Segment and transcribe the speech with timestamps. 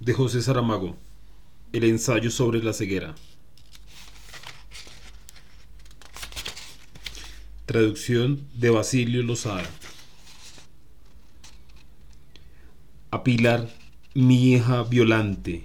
[0.00, 0.96] de José Saramago.
[1.72, 3.14] El ensayo sobre la ceguera.
[7.66, 9.68] Traducción de Basilio Lozada.
[13.10, 13.68] A Pilar,
[14.14, 15.64] mi hija violante.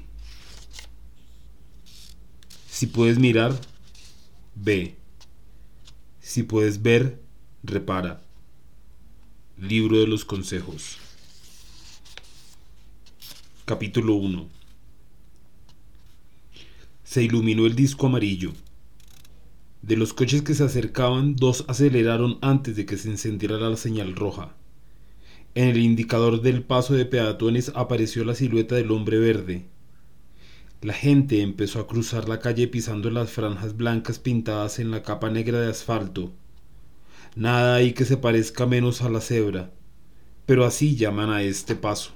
[2.69, 3.57] Si puedes mirar,
[4.53, 4.97] ve.
[6.19, 7.21] Si puedes ver,
[7.63, 8.21] repara.
[9.57, 11.04] Libro de los consejos.
[13.67, 14.47] Capítulo 1
[17.03, 18.51] Se iluminó el disco amarillo.
[19.81, 24.15] De los coches que se acercaban, dos aceleraron antes de que se encendiera la señal
[24.15, 24.55] roja.
[25.55, 29.65] En el indicador del paso de peatones apareció la silueta del hombre verde.
[30.83, 35.31] La gente empezó a cruzar la calle pisando las franjas blancas pintadas en la capa
[35.31, 36.31] negra de asfalto.
[37.35, 39.71] Nada hay que se parezca menos a la cebra,
[40.45, 42.14] pero así llaman a este paso.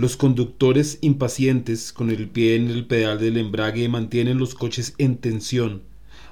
[0.00, 5.18] Los conductores impacientes con el pie en el pedal del embrague mantienen los coches en
[5.18, 5.82] tensión,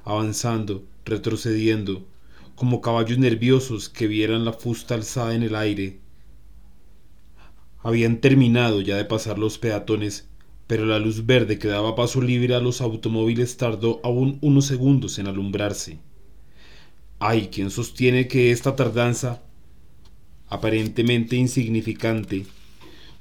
[0.04, 2.06] avanzando, retrocediendo,
[2.54, 5.98] como caballos nerviosos que vieran la fusta alzada en el aire.
[7.82, 10.30] Habían terminado ya de pasar los peatones,
[10.66, 15.18] pero la luz verde que daba paso libre a los automóviles tardó aún unos segundos
[15.18, 15.98] en alumbrarse.
[17.18, 19.42] Hay quien sostiene que esta tardanza,
[20.48, 22.46] aparentemente insignificante,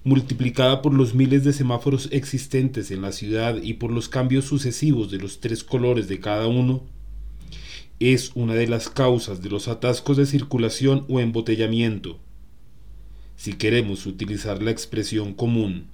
[0.08, 5.12] multiplicada por los miles de semáforos existentes en la ciudad y por los cambios sucesivos
[5.12, 6.82] de los tres colores de cada uno,
[8.00, 12.20] es una de las causas de los atascos de circulación o embotellamiento,
[13.36, 15.88] si queremos utilizar la expresión común.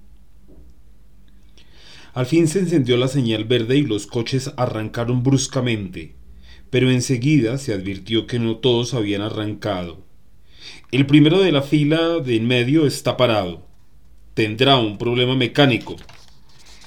[2.13, 6.13] Al fin se encendió la señal verde y los coches arrancaron bruscamente,
[6.69, 10.05] pero enseguida se advirtió que no todos habían arrancado.
[10.91, 13.72] El primero de la fila de en medio está parado
[14.33, 15.95] tendrá un problema mecánico.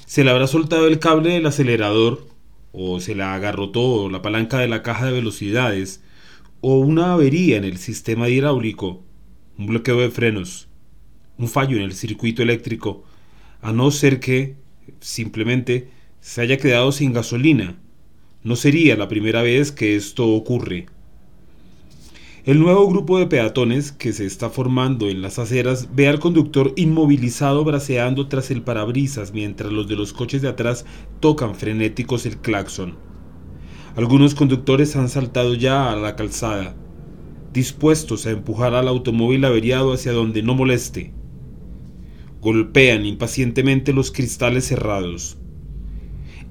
[0.05, 2.27] Se le habrá soltado el cable del acelerador,
[2.71, 6.03] o se le agarrotó la palanca de la caja de velocidades,
[6.61, 9.03] o una avería en el sistema hidráulico,
[9.57, 10.67] un bloqueo de frenos,
[11.37, 13.03] un fallo en el circuito eléctrico,
[13.61, 14.55] a no ser que,
[14.99, 17.77] simplemente, se haya quedado sin gasolina.
[18.43, 20.87] No sería la primera vez que esto ocurre.
[22.47, 26.71] El nuevo grupo de peatones que se está formando en las aceras ve al conductor
[26.77, 30.85] inmovilizado braceando tras el parabrisas mientras los de los coches de atrás
[31.19, 32.95] tocan frenéticos el claxon.
[33.97, 36.73] Algunos conductores han saltado ya a la calzada,
[37.51, 41.11] dispuestos a empujar al automóvil averiado hacia donde no moleste.
[42.39, 45.37] Golpean impacientemente los cristales cerrados.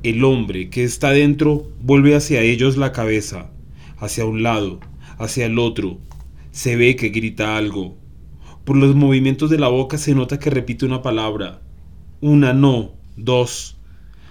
[0.03, 3.51] El hombre que está dentro vuelve hacia ellos la cabeza,
[3.97, 4.79] hacia un lado,
[5.19, 5.99] hacia el otro.
[6.51, 7.97] Se ve que grita algo.
[8.65, 11.63] Por los movimientos de la boca se nota que repite una palabra.
[12.21, 13.77] Una no, dos.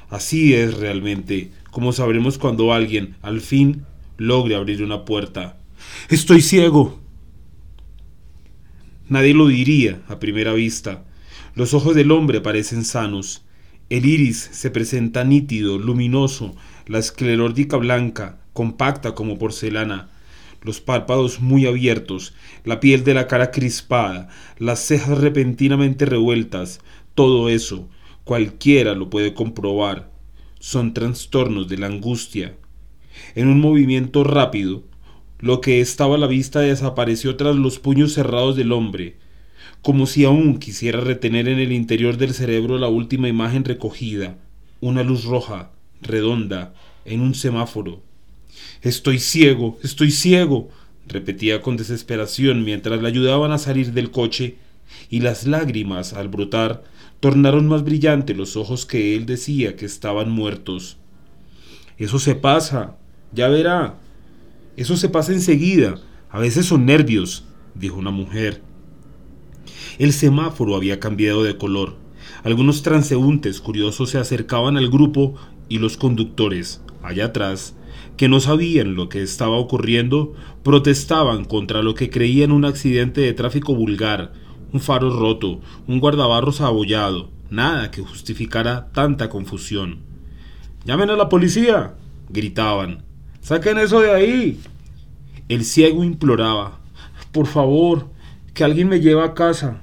[0.09, 3.85] Así es realmente, como sabremos cuando alguien, al fin,
[4.17, 5.57] logre abrir una puerta.
[6.09, 6.99] Estoy ciego.
[9.07, 11.05] Nadie lo diría a primera vista.
[11.53, 13.45] Los ojos del hombre parecen sanos.
[13.89, 16.55] El iris se presenta nítido, luminoso,
[16.87, 20.09] la esclerótica blanca, compacta como porcelana,
[20.65, 22.33] los párpados muy abiertos,
[22.63, 26.81] la piel de la cara crispada, las cejas repentinamente revueltas,
[27.13, 27.87] todo eso,
[28.23, 30.11] cualquiera lo puede comprobar,
[30.59, 32.55] son trastornos de la angustia.
[33.35, 34.83] En un movimiento rápido,
[35.39, 39.17] lo que estaba a la vista desapareció tras los puños cerrados del hombre,
[39.83, 44.39] como si aún quisiera retener en el interior del cerebro la última imagen recogida,
[44.81, 45.71] una luz roja,
[46.01, 46.73] redonda,
[47.05, 48.01] en un semáforo.
[48.85, 50.69] Estoy ciego, estoy ciego,
[51.07, 54.57] repetía con desesperación mientras le ayudaban a salir del coche,
[55.09, 56.83] y las lágrimas, al brotar,
[57.19, 60.97] tornaron más brillantes los ojos que él decía que estaban muertos.
[61.97, 62.95] Eso se pasa,
[63.33, 63.95] ya verá.
[64.77, 65.95] Eso se pasa enseguida.
[66.29, 67.43] A veces son nervios,
[67.73, 68.61] dijo una mujer.
[69.97, 71.95] El semáforo había cambiado de color.
[72.43, 75.33] Algunos transeúntes curiosos se acercaban al grupo
[75.69, 77.73] y los conductores, allá atrás,
[78.17, 80.33] que no sabían lo que estaba ocurriendo,
[80.63, 84.33] protestaban contra lo que creían un accidente de tráfico vulgar,
[84.71, 89.99] un faro roto, un guardabarros abollado, nada que justificara tanta confusión.
[90.85, 91.95] ¡Llamen a la policía!
[92.29, 93.03] gritaban.
[93.41, 94.59] ¡Saquen eso de ahí!
[95.47, 96.79] El ciego imploraba.
[97.31, 98.07] Por favor,
[98.53, 99.81] que alguien me lleve a casa.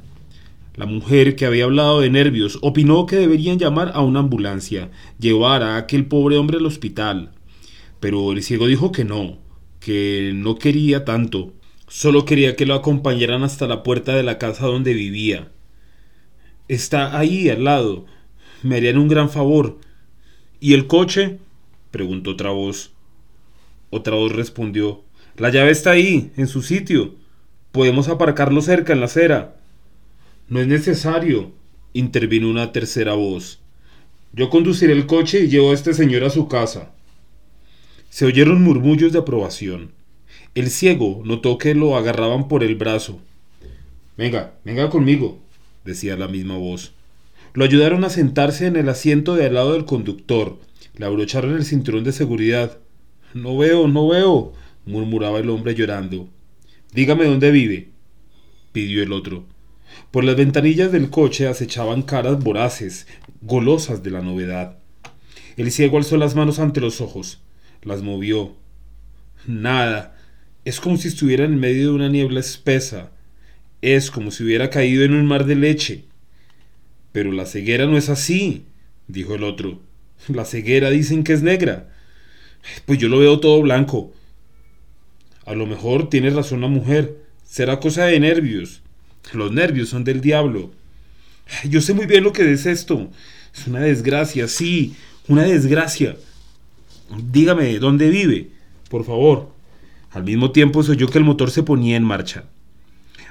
[0.75, 5.63] La mujer, que había hablado de nervios, opinó que deberían llamar a una ambulancia, llevar
[5.63, 7.31] a aquel pobre hombre al hospital.
[8.03, 9.39] Pero el ciego dijo que no,
[9.79, 11.53] que no quería tanto,
[11.87, 15.53] solo quería que lo acompañaran hasta la puerta de la casa donde vivía.
[16.67, 18.07] Está ahí al lado.
[18.65, 19.79] Me harían un gran favor.
[20.59, 21.39] ¿Y el coche?
[21.93, 22.91] preguntó otra voz.
[23.91, 25.05] Otra voz respondió.
[25.37, 27.15] La llave está ahí, en su sitio.
[27.71, 29.61] Podemos aparcarlo cerca, en la acera.
[30.49, 31.53] No es necesario,
[31.93, 33.61] intervino una tercera voz.
[34.33, 36.91] Yo conduciré el coche y llevo a este señor a su casa.
[38.13, 39.93] Se oyeron murmullos de aprobación.
[40.55, 43.21] El ciego notó que lo agarraban por el brazo.
[44.19, 45.39] Venga, venga conmigo,
[45.87, 46.93] decía la misma voz.
[47.55, 50.59] Lo ayudaron a sentarse en el asiento de al lado del conductor.
[50.99, 52.77] Le abrocharon el cinturón de seguridad.
[53.33, 54.53] No veo, no veo,
[54.85, 56.29] murmuraba el hombre llorando.
[56.93, 57.89] Dígame dónde vive,
[58.73, 59.47] pidió el otro.
[60.11, 63.07] Por las ventanillas del coche acechaban caras voraces,
[63.41, 64.77] golosas de la novedad.
[65.57, 67.41] El ciego alzó las manos ante los ojos,
[67.83, 68.55] las movió.
[69.47, 70.17] Nada.
[70.65, 73.11] Es como si estuviera en medio de una niebla espesa.
[73.81, 76.05] Es como si hubiera caído en un mar de leche.
[77.11, 78.65] Pero la ceguera no es así,
[79.09, 79.81] dijo el otro.
[80.29, 81.89] La ceguera dicen que es negra.
[82.87, 84.13] Pues yo lo veo todo blanco.
[85.45, 87.17] A lo mejor tiene razón la mujer.
[87.45, 88.83] Será cosa de nervios.
[89.33, 90.73] Los nervios son del diablo.
[91.69, 93.11] Yo sé muy bien lo que es esto.
[93.55, 94.95] Es una desgracia, sí,
[95.29, 96.17] una desgracia.
[97.19, 98.51] Dígame, ¿dónde vive?
[98.89, 99.53] Por favor.
[100.11, 102.45] Al mismo tiempo se oyó que el motor se ponía en marcha.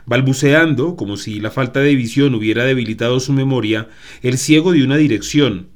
[0.06, 3.88] Balbuceando, como si la falta de visión hubiera debilitado su memoria,
[4.24, 5.68] el ciego dio una dirección.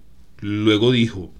[0.42, 1.31] Luego dijo,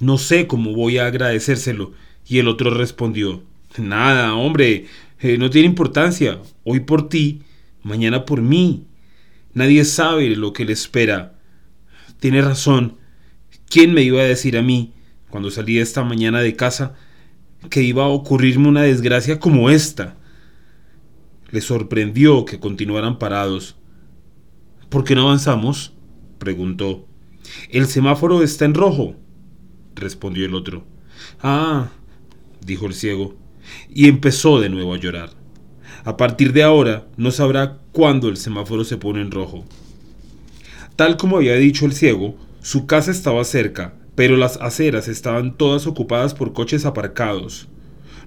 [0.00, 1.92] No sé cómo voy a agradecérselo.
[2.26, 3.42] Y el otro respondió,
[3.78, 4.86] Nada, hombre,
[5.20, 6.40] eh, no tiene importancia.
[6.64, 7.42] Hoy por ti,
[7.82, 8.86] mañana por mí.
[9.54, 11.38] Nadie sabe lo que le espera.
[12.20, 12.96] Tiene razón.
[13.68, 14.92] ¿Quién me iba a decir a mí,
[15.34, 16.94] cuando salí esta mañana de casa,
[17.68, 20.14] que iba a ocurrirme una desgracia como esta?
[21.50, 23.74] Le sorprendió que continuaran parados.
[24.90, 25.92] ¿Por qué no avanzamos?
[26.38, 27.08] preguntó.
[27.68, 29.16] El semáforo está en rojo,
[29.96, 30.86] respondió el otro.
[31.42, 31.88] Ah,
[32.64, 33.34] dijo el ciego
[33.92, 35.30] y empezó de nuevo a llorar.
[36.04, 39.64] A partir de ahora no sabrá cuándo el semáforo se pone en rojo.
[40.94, 45.86] Tal como había dicho el ciego, su casa estaba cerca, pero las aceras estaban todas
[45.86, 47.68] ocupadas por coches aparcados.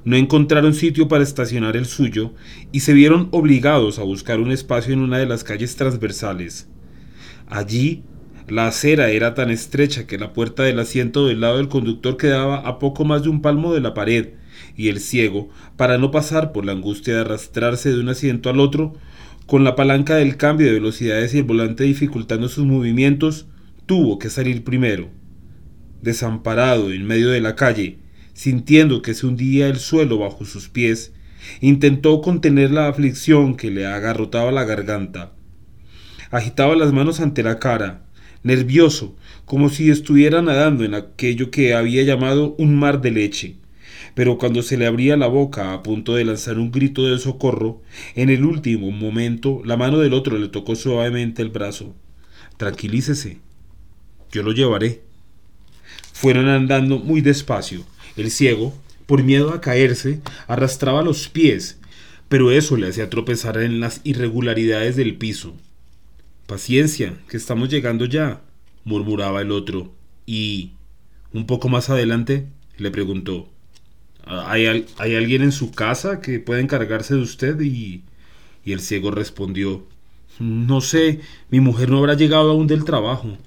[0.04, 2.34] No encontraron sitio para estacionar el suyo
[2.72, 6.68] y se vieron obligados a buscar un espacio en una de las calles transversales.
[7.48, 8.04] Allí,
[8.48, 12.60] la acera era tan estrecha que la puerta del asiento del lado del conductor quedaba
[12.60, 14.30] a poco más de un palmo de la pared
[14.78, 18.60] y el ciego, para no pasar por la angustia de arrastrarse de un asiento al
[18.60, 18.94] otro,
[19.46, 23.48] con la palanca del cambio de velocidades y el volante dificultando sus movimientos,
[23.86, 25.10] tuvo que salir primero.
[26.02, 28.00] Desamparado en medio de la calle,
[28.34, 31.14] sintiendo que se hundía el suelo bajo sus pies,
[31.62, 35.34] intentó contener la aflicción que le agarrotaba la garganta.
[36.30, 38.06] Agitaba las manos ante la cara,
[38.44, 39.16] nervioso,
[39.46, 43.56] como si estuviera nadando en aquello que había llamado un mar de leche
[44.18, 47.84] pero cuando se le abría la boca a punto de lanzar un grito de socorro,
[48.16, 51.96] en el último momento la mano del otro le tocó suavemente el brazo.
[52.58, 53.40] Tranquilícese.
[54.32, 55.04] Yo lo llevaré.
[56.20, 57.86] Fueron andando muy despacio.
[58.16, 58.74] El ciego,
[59.06, 61.78] por miedo a caerse, arrastraba los pies,
[62.28, 65.56] pero eso le hacía tropezar en las irregularidades del piso.
[66.48, 68.42] Paciencia, que estamos llegando ya,
[68.84, 69.94] murmuraba el otro.
[70.26, 70.72] Y...
[71.34, 72.48] un poco más adelante,
[72.80, 73.48] le preguntó.
[74.26, 77.62] ¿Hay, ¿Hay, alguien en su casa que pueda encargarse de usted?
[77.62, 78.02] Y,
[78.66, 79.86] y el ciego respondió,
[80.40, 81.20] no sé,
[81.52, 83.38] mi mujer no habrá llegado aún del trabajo.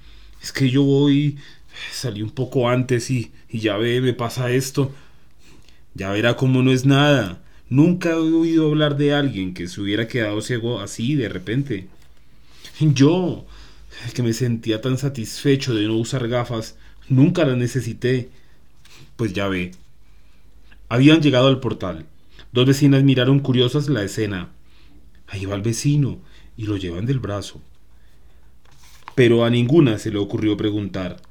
[0.40, 1.37] Es que yo voy,
[1.92, 4.92] salí un poco antes y, ya ve, me pasa esto.
[5.94, 7.42] Ya verá cómo no es nada.
[7.68, 11.88] Nunca he oído hablar de alguien que se hubiera quedado ciego así de repente.
[12.80, 13.46] Yo,
[14.14, 16.76] que me sentía tan satisfecho de no usar gafas,
[17.08, 18.30] nunca las necesité.
[19.16, 19.72] Pues ya ve,
[20.88, 22.06] habían llegado al portal.
[22.52, 24.49] Dos vecinas miraron curiosas la escena.
[25.28, 26.18] Ahí va el vecino
[26.56, 27.60] y lo llevan del brazo.
[29.14, 31.22] Pero a ninguna se le ocurrió preguntar.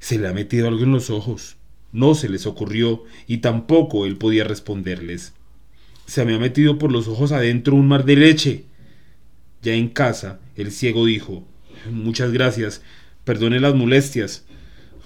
[0.00, 1.56] ¿Se le ha metido algo en los ojos?
[1.92, 5.32] No se les ocurrió y tampoco él podía responderles.
[6.06, 8.64] Se me ha metido por los ojos adentro un mar de leche.
[9.62, 11.44] Ya en casa, el ciego dijo,
[11.90, 12.82] Muchas gracias,
[13.24, 14.44] perdone las molestias.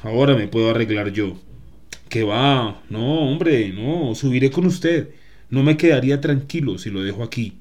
[0.02, 1.40] Ahora me puedo arreglar yo.
[2.08, 5.10] Que va, no, hombre, no, subiré con usted.
[5.50, 7.58] No me quedaría tranquilo si lo dejo aquí.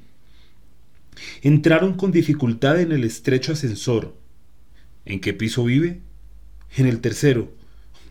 [1.41, 4.15] Entraron con dificultad en el estrecho ascensor.
[5.05, 6.01] ¿En qué piso vive?
[6.77, 7.53] En el tercero.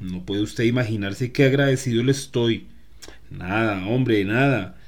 [0.00, 2.66] No puede usted imaginarse qué agradecido le estoy.
[3.30, 4.78] Nada, hombre, nada.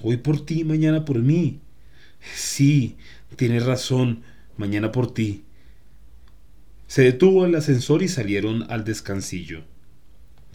[0.00, 1.60] Hoy por ti, mañana por mí.
[2.34, 2.96] Sí,
[3.36, 4.22] tienes razón.
[4.56, 5.42] Mañana por ti.
[6.86, 9.64] Se detuvo el ascensor y salieron al descansillo.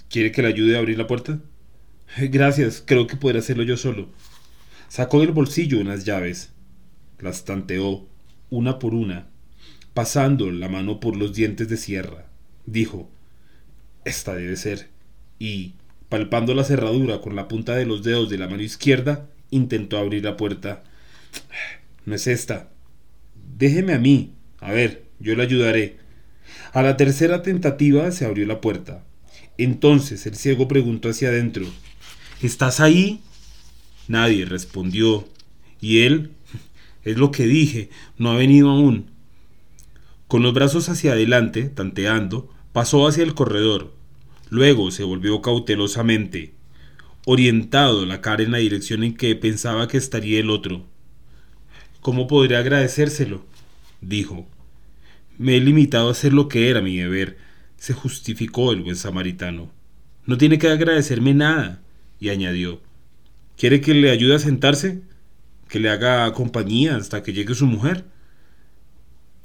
[0.09, 1.39] ¿Quiere que le ayude a abrir la puerta?
[2.17, 4.09] Gracias, creo que podré hacerlo yo solo.
[4.87, 6.51] Sacó del bolsillo unas llaves.
[7.19, 8.07] Las tanteó,
[8.49, 9.27] una por una,
[9.93, 12.26] pasando la mano por los dientes de sierra.
[12.67, 13.09] Dijo,
[14.05, 14.89] Esta debe ser.
[15.39, 15.73] Y,
[16.09, 20.23] palpando la cerradura con la punta de los dedos de la mano izquierda, intentó abrir
[20.23, 20.83] la puerta.
[22.05, 22.69] No es esta.
[23.57, 24.33] Déjeme a mí.
[24.59, 25.97] A ver, yo le ayudaré.
[26.73, 29.03] A la tercera tentativa se abrió la puerta.
[29.57, 31.65] Entonces el ciego preguntó hacia adentro.
[32.41, 33.21] ¿Estás ahí?
[34.07, 35.27] Nadie respondió.
[35.81, 36.31] Y él,
[37.03, 39.09] es lo que dije, no ha venido aún.
[40.27, 43.91] Con los brazos hacia adelante, tanteando, pasó hacia el corredor.
[44.51, 46.53] Luego se volvió cautelosamente,
[47.25, 50.85] orientado la cara en la dirección en que pensaba que estaría el otro.
[52.01, 53.43] ¿Cómo podría agradecérselo?
[53.99, 54.47] dijo.
[55.39, 57.39] Me he limitado a hacer lo que era mi deber,
[57.77, 59.71] se justificó el buen samaritano.
[60.27, 61.81] No tiene que agradecerme nada,
[62.19, 62.79] y añadió.
[63.57, 65.01] ¿Quiere que le ayude a sentarse?
[65.67, 68.05] ¿Que le haga compañía hasta que llegue su mujer?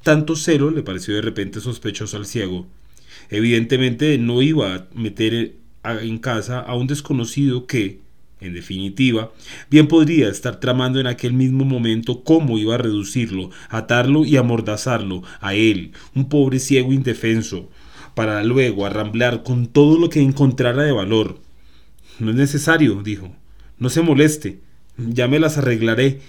[0.02, 2.68] Tanto celo le pareció de repente sospechoso al ciego.
[3.32, 8.00] Evidentemente no iba a meter en casa a un desconocido que,
[8.42, 9.32] en definitiva,
[9.70, 15.22] bien podría estar tramando en aquel mismo momento cómo iba a reducirlo, atarlo y amordazarlo
[15.40, 17.70] a él, un pobre ciego indefenso,
[18.14, 21.40] para luego arramblar con todo lo que encontrara de valor.
[22.18, 23.34] No es necesario, dijo.
[23.78, 24.60] No se moleste.
[24.98, 26.20] Ya me las arreglaré.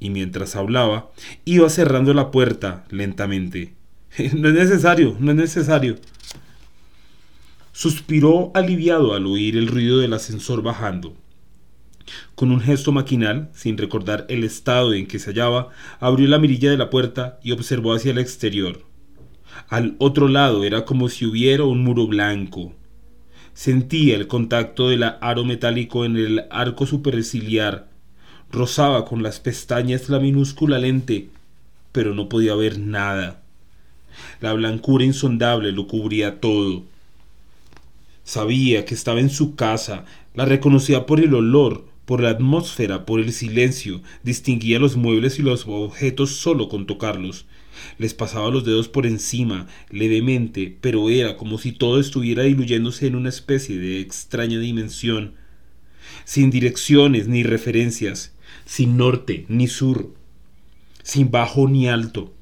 [0.00, 1.10] Y mientras hablaba,
[1.44, 3.74] iba cerrando la puerta lentamente.
[4.34, 5.98] No es necesario, no es necesario.
[7.78, 11.14] Suspiró aliviado al oír el ruido del ascensor bajando.
[12.34, 15.68] Con un gesto maquinal, sin recordar el estado en que se hallaba,
[16.00, 18.80] abrió la mirilla de la puerta y observó hacia el exterior.
[19.68, 22.72] Al otro lado era como si hubiera un muro blanco.
[23.52, 27.90] Sentía el contacto del aro metálico en el arco superciliar.
[28.50, 31.28] Rozaba con las pestañas la minúscula lente,
[31.92, 33.42] pero no podía ver nada.
[34.40, 36.95] La blancura insondable lo cubría todo.
[38.26, 40.04] Sabía que estaba en su casa,
[40.34, 45.42] la reconocía por el olor, por la atmósfera, por el silencio, distinguía los muebles y
[45.42, 47.46] los objetos solo con tocarlos.
[47.98, 53.14] Les pasaba los dedos por encima, levemente, pero era como si todo estuviera diluyéndose en
[53.14, 55.34] una especie de extraña dimensión,
[56.24, 60.12] sin direcciones ni referencias, sin norte ni sur,
[61.04, 62.34] sin bajo ni alto,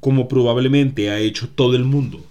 [0.00, 2.26] como probablemente ha hecho todo el mundo.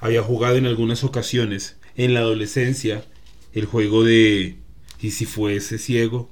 [0.00, 3.04] Había jugado en algunas ocasiones, en la adolescencia,
[3.52, 4.56] el juego de
[5.00, 6.30] ¿y si fuese ciego?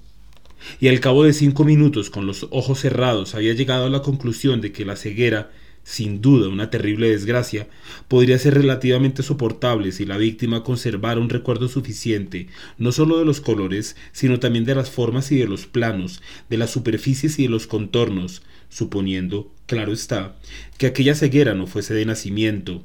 [0.80, 4.61] y al cabo de cinco minutos con los ojos cerrados había llegado a la conclusión
[4.61, 5.50] de que la ceguera,
[5.83, 7.68] sin duda una terrible desgracia,
[8.09, 13.40] podría ser relativamente soportable si la víctima conservara un recuerdo suficiente, no sólo de los
[13.40, 17.50] colores, sino también de las formas y de los planos, de las superficies y de
[17.50, 20.37] los contornos, suponiendo, claro está,
[20.78, 22.85] que aquella ceguera no fuese de nacimiento,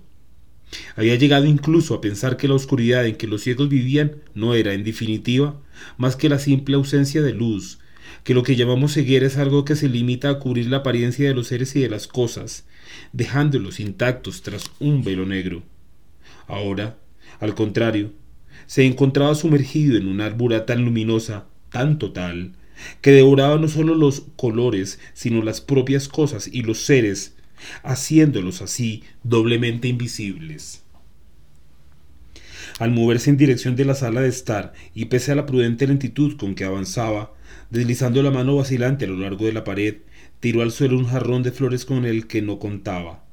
[0.95, 4.73] había llegado incluso a pensar que la oscuridad en que los ciegos vivían no era,
[4.73, 5.59] en definitiva,
[5.97, 7.79] más que la simple ausencia de luz,
[8.23, 11.33] que lo que llamamos ceguera es algo que se limita a cubrir la apariencia de
[11.33, 12.65] los seres y de las cosas,
[13.13, 15.63] dejándolos intactos tras un velo negro.
[16.47, 16.97] Ahora,
[17.39, 18.11] al contrario,
[18.65, 22.53] se encontraba sumergido en una árbura tan luminosa, tan total,
[23.01, 27.35] que devoraba no sólo los colores, sino las propias cosas y los seres,
[27.83, 30.83] haciéndolos así doblemente invisibles.
[32.77, 36.37] Al moverse en dirección de la sala de estar, y pese a la prudente lentitud
[36.37, 37.33] con que avanzaba,
[37.69, 39.97] deslizando la mano vacilante a lo largo de la pared,
[40.39, 43.23] tiró al suelo un jarrón de flores con el que no contaba.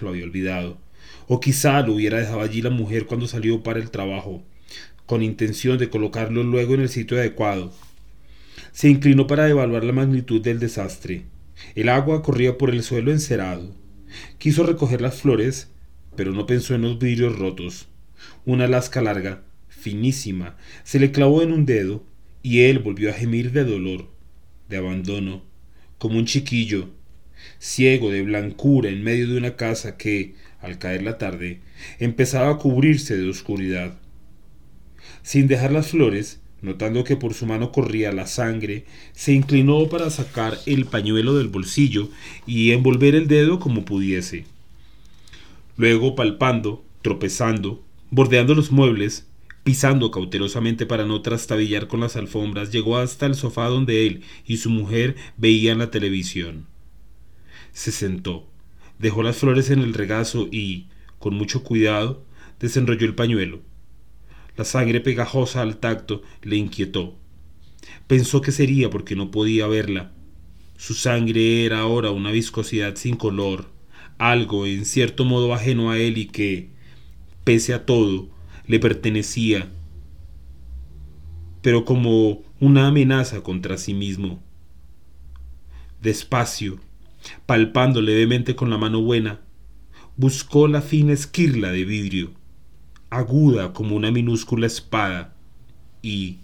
[0.00, 0.78] Lo había olvidado.
[1.26, 4.42] O quizá lo hubiera dejado allí la mujer cuando salió para el trabajo,
[5.06, 7.72] con intención de colocarlo luego en el sitio adecuado.
[8.72, 11.24] Se inclinó para evaluar la magnitud del desastre.
[11.74, 13.74] El agua corría por el suelo encerado.
[14.38, 15.70] Quiso recoger las flores,
[16.16, 17.88] pero no pensó en los vidrios rotos.
[18.44, 22.04] Una lasca larga, finísima, se le clavó en un dedo
[22.42, 24.10] y él volvió a gemir de dolor,
[24.68, 25.42] de abandono,
[25.98, 26.90] como un chiquillo,
[27.58, 31.60] ciego de blancura en medio de una casa que, al caer la tarde,
[31.98, 33.98] empezaba a cubrirse de oscuridad.
[35.22, 40.10] Sin dejar las flores, Notando que por su mano corría la sangre, se inclinó para
[40.10, 42.10] sacar el pañuelo del bolsillo
[42.46, 44.44] y envolver el dedo como pudiese.
[45.76, 49.26] Luego, palpando, tropezando, bordeando los muebles,
[49.64, 54.58] pisando cautelosamente para no trastabillar con las alfombras, llegó hasta el sofá donde él y
[54.58, 56.66] su mujer veían la televisión.
[57.72, 58.46] Se sentó,
[58.98, 60.88] dejó las flores en el regazo y,
[61.18, 62.22] con mucho cuidado,
[62.58, 63.60] desenrolló el pañuelo.
[64.60, 67.16] La sangre pegajosa al tacto le inquietó.
[68.06, 70.12] Pensó que sería porque no podía verla.
[70.76, 73.70] Su sangre era ahora una viscosidad sin color,
[74.18, 76.68] algo en cierto modo ajeno a él y que,
[77.42, 78.28] pese a todo,
[78.66, 79.72] le pertenecía,
[81.62, 84.42] pero como una amenaza contra sí mismo.
[86.02, 86.80] Despacio,
[87.46, 89.40] palpando levemente con la mano buena,
[90.18, 92.34] buscó la fina esquirla de vidrio,
[93.10, 95.34] aguda como una minúscula espada,
[96.00, 96.38] y,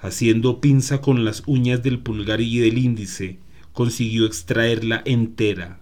[0.00, 3.38] haciendo pinza con las uñas del pulgar y del índice,
[3.72, 5.80] consiguió extraerla entera.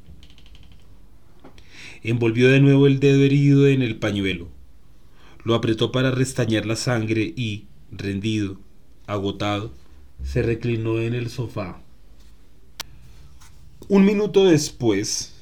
[2.03, 4.49] Envolvió de nuevo el dedo herido en el pañuelo,
[5.45, 8.61] lo apretó para restañar la sangre y, rendido,
[9.07, 9.73] agotado,
[10.23, 11.81] se reclinó en el sofá.
[13.89, 15.35] Un minuto después,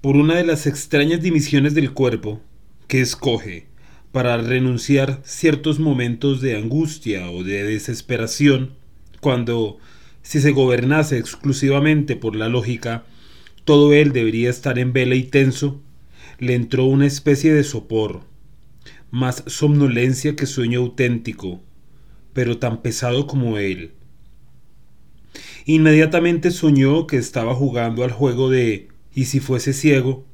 [0.00, 2.40] por una de las extrañas dimisiones del cuerpo
[2.86, 3.67] que escoge
[4.12, 8.74] para renunciar ciertos momentos de angustia o de desesperación,
[9.20, 9.78] cuando,
[10.22, 13.04] si se gobernase exclusivamente por la lógica,
[13.64, 15.80] todo él debería estar en vela y tenso,
[16.38, 18.22] le entró una especie de sopor,
[19.10, 21.60] más somnolencia que sueño auténtico,
[22.32, 23.92] pero tan pesado como él.
[25.66, 30.24] Inmediatamente soñó que estaba jugando al juego de ¿y si fuese ciego?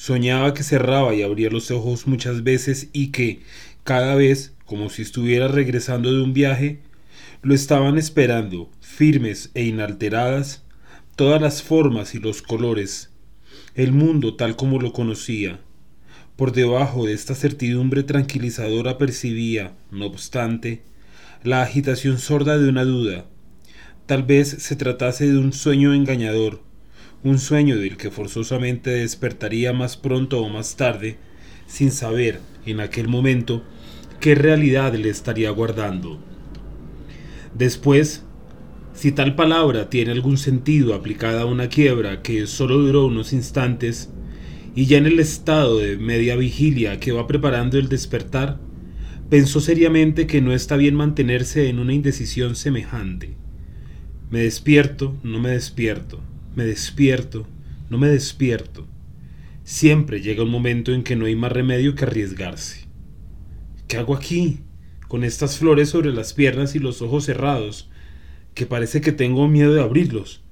[0.00, 3.40] Soñaba que cerraba y abría los ojos muchas veces y que,
[3.84, 6.78] cada vez, como si estuviera regresando de un viaje,
[7.42, 10.64] lo estaban esperando, firmes e inalteradas,
[11.16, 13.10] todas las formas y los colores,
[13.74, 15.60] el mundo tal como lo conocía.
[16.34, 20.80] Por debajo de esta certidumbre tranquilizadora percibía, no obstante,
[21.42, 23.26] la agitación sorda de una duda.
[24.06, 26.69] Tal vez se tratase de un sueño engañador,
[27.22, 31.18] un sueño del que forzosamente despertaría más pronto o más tarde,
[31.66, 33.62] sin saber, en aquel momento,
[34.20, 36.18] qué realidad le estaría guardando.
[37.54, 38.24] Después,
[38.94, 44.10] si tal palabra tiene algún sentido aplicada a una quiebra que solo duró unos instantes,
[44.74, 48.58] y ya en el estado de media vigilia que va preparando el despertar,
[49.28, 53.36] pensó seriamente que no está bien mantenerse en una indecisión semejante.
[54.30, 56.20] Me despierto, no me despierto,
[56.54, 57.46] me despierto,
[57.88, 58.86] no me despierto.
[59.64, 62.86] Siempre llega un momento en que no hay más remedio que arriesgarse.
[63.86, 64.60] ¿Qué hago aquí?
[65.08, 67.90] Con estas flores sobre las piernas y los ojos cerrados,
[68.54, 70.42] que parece que tengo miedo de abrirlos.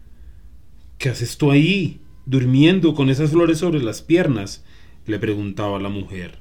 [0.98, 2.00] ¿Qué haces tú ahí?
[2.26, 4.64] durmiendo con esas flores sobre las piernas?
[5.06, 6.38] le preguntaba la mujer.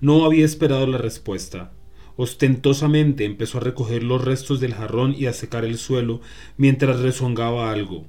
[0.00, 1.72] No había esperado la respuesta.
[2.16, 6.20] Ostentosamente empezó a recoger los restos del jarrón y a secar el suelo
[6.58, 8.06] mientras rezongaba algo,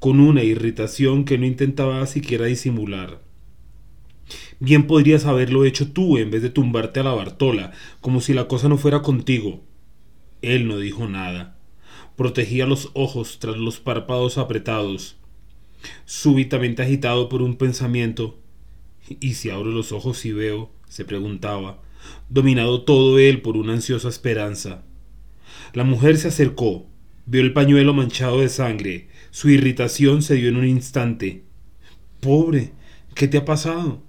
[0.00, 3.22] con una irritación que no intentaba siquiera disimular.
[4.60, 8.48] Bien podrías haberlo hecho tú en vez de tumbarte a la Bartola, como si la
[8.48, 9.62] cosa no fuera contigo.
[10.42, 11.58] Él no dijo nada.
[12.16, 15.18] Protegía los ojos tras los párpados apretados
[16.04, 18.38] súbitamente agitado por un pensamiento.
[19.20, 20.70] ¿Y si abro los ojos y veo?
[20.88, 21.82] se preguntaba,
[22.30, 24.84] dominado todo él por una ansiosa esperanza.
[25.74, 26.86] La mujer se acercó,
[27.28, 31.42] vio el pañuelo manchado de sangre, su irritación se dio en un instante.
[32.20, 32.72] Pobre,
[33.14, 34.02] ¿qué te ha pasado?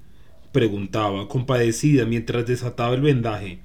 [0.54, 3.60] preguntaba, compadecida, mientras desataba el vendaje.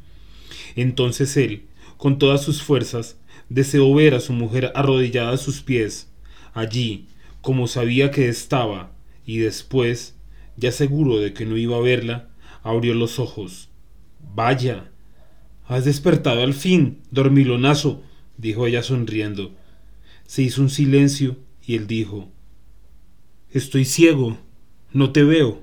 [0.75, 3.17] Entonces él, con todas sus fuerzas,
[3.49, 6.11] deseó ver a su mujer arrodillada a sus pies,
[6.53, 7.07] allí,
[7.41, 8.93] como sabía que estaba,
[9.25, 10.17] y después,
[10.57, 12.29] ya seguro de que no iba a verla,
[12.65, 13.71] abrió los ojos.
[14.35, 14.91] Vaya.
[15.67, 18.03] Has despertado al fin, dormilonazo,
[18.37, 19.55] dijo ella sonriendo.
[20.27, 22.31] Se hizo un silencio y él dijo
[23.51, 24.39] Estoy ciego.
[24.93, 25.63] No te veo.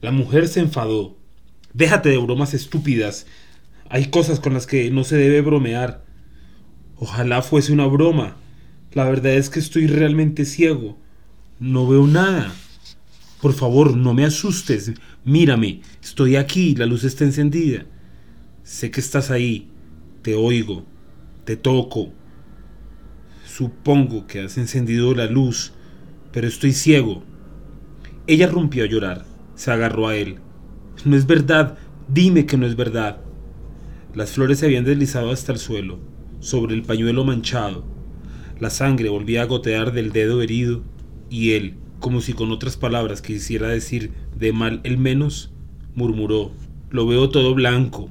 [0.00, 1.16] La mujer se enfadó.
[1.72, 3.26] Déjate de bromas estúpidas.
[3.88, 6.04] Hay cosas con las que no se debe bromear.
[6.96, 8.36] Ojalá fuese una broma,
[8.92, 10.96] la verdad es que estoy realmente ciego.
[11.58, 12.54] No veo nada.
[13.40, 14.92] Por favor, no me asustes.
[15.24, 17.86] Mírame, estoy aquí, la luz está encendida.
[18.62, 19.68] Sé que estás ahí.
[20.22, 20.86] Te oigo.
[21.44, 22.12] Te toco.
[23.46, 25.72] Supongo que has encendido la luz,
[26.32, 27.22] pero estoy ciego.
[28.26, 29.24] Ella rompió a llorar.
[29.54, 30.38] Se agarró a él.
[31.04, 31.78] No es verdad.
[32.08, 33.20] Dime que no es verdad.
[34.14, 35.98] Las flores se habían deslizado hasta el suelo,
[36.40, 37.94] sobre el pañuelo manchado
[38.60, 40.82] la sangre volvía a gotear del dedo herido,
[41.28, 45.52] y él, como si con otras palabras quisiera decir de mal el menos,
[45.94, 46.52] murmuró,
[46.90, 48.10] lo veo todo blanco,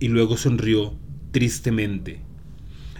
[0.00, 0.94] y luego sonrió
[1.30, 2.23] tristemente.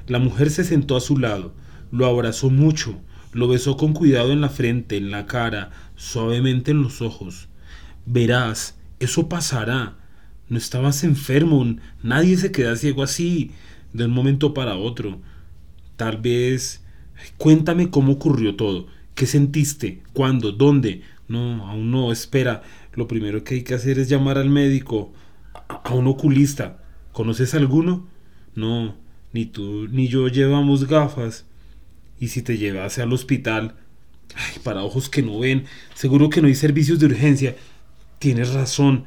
[0.06, 1.54] La mujer se sentó a su lado,
[1.90, 3.00] lo abrazó mucho,
[3.32, 7.48] Lo besó con cuidado en la frente, en la cara, suavemente en los ojos.
[8.06, 9.96] Verás, eso pasará.
[10.48, 11.64] No estabas enfermo,
[12.00, 13.50] nadie se queda ciego así,
[13.92, 15.20] de un momento para otro.
[15.96, 16.84] Tal vez...
[17.38, 18.86] Cuéntame cómo ocurrió todo.
[19.14, 20.02] ¿Qué sentiste?
[20.12, 20.52] ¿Cuándo?
[20.52, 21.02] ¿Dónde?
[21.28, 22.62] No, aún no, espera.
[22.94, 25.12] Lo primero que hay que hacer es llamar al médico,
[25.68, 26.82] a, un oculista.
[27.12, 28.06] ¿Conoces alguno?
[28.54, 28.96] No,
[29.34, 31.44] ni tú ni yo llevamos gafas.
[32.18, 33.74] ¿Y si te llevase al hospital?
[34.34, 37.56] Ay, para ojos que no ven, seguro que no hay servicios de urgencia.
[38.20, 39.04] Tienes razón.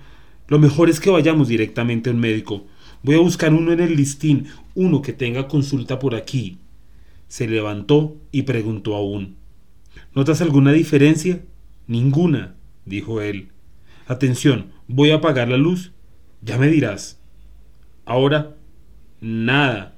[0.48, 2.68] Lo mejor es que vayamos directamente a un médico.
[3.04, 6.60] Voy a buscar uno en el listín, uno que tenga consulta por aquí.
[7.30, 9.38] Se levantó y preguntó aún.
[10.14, 11.42] ¿Notas alguna diferencia?
[11.88, 13.50] Ninguna, dijo él.
[14.08, 15.94] Atención, voy a apagar la luz.
[16.42, 17.20] Ya me dirás.
[18.06, 18.56] Ahora,
[19.22, 19.97] nada.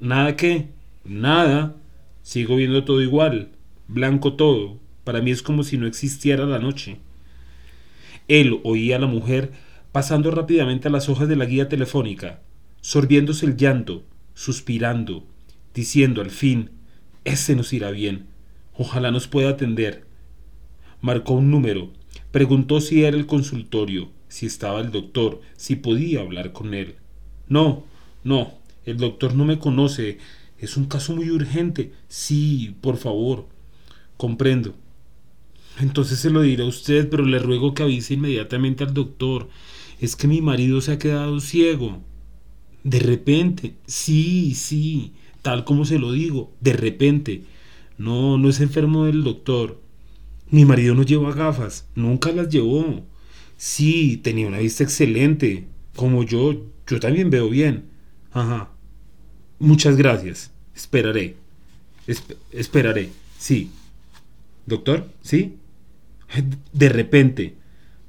[0.00, 0.68] ¿Nada qué?
[1.04, 1.76] Nada.
[2.22, 3.52] Sigo viendo todo igual.
[3.88, 4.78] Blanco todo.
[5.04, 6.98] Para mí es como si no existiera la noche.
[8.28, 9.52] Él oía a la mujer
[9.92, 12.40] pasando rápidamente a las hojas de la guía telefónica,
[12.80, 14.02] sorbiéndose el llanto,
[14.34, 15.24] suspirando,
[15.72, 16.70] diciendo al fin,
[17.24, 18.26] ese nos irá bien,
[18.76, 20.04] ojalá nos pueda atender.
[21.00, 21.92] Marcó un número,
[22.32, 26.96] preguntó si era el consultorio, si estaba el doctor, si podía hablar con él.
[27.46, 27.84] No,
[28.24, 28.54] no,
[28.86, 30.18] el doctor no me conoce,
[30.58, 31.92] es un caso muy urgente.
[32.08, 33.46] Sí, por favor.
[34.16, 34.74] Comprendo.
[35.80, 39.48] Entonces se lo diré a usted, pero le ruego que avise inmediatamente al doctor.
[40.00, 42.02] Es que mi marido se ha quedado ciego.
[42.84, 43.74] De repente.
[43.86, 45.12] Sí, sí.
[45.42, 46.52] Tal como se lo digo.
[46.60, 47.42] De repente.
[47.98, 49.80] No, no es enfermo del doctor.
[50.50, 51.88] Mi marido no lleva gafas.
[51.94, 53.04] Nunca las llevó.
[53.56, 55.66] Sí, tenía una vista excelente.
[55.96, 56.54] Como yo,
[56.86, 57.86] yo también veo bien.
[58.32, 58.73] Ajá.
[59.64, 60.50] Muchas gracias.
[60.76, 61.36] Esperaré.
[62.52, 63.08] esperaré.
[63.38, 63.70] Sí.
[64.66, 65.56] Doctor, ¿sí?
[66.72, 67.54] De repente.